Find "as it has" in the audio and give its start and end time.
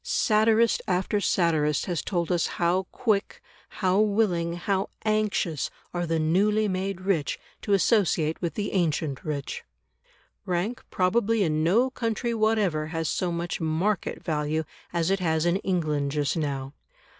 14.91-15.45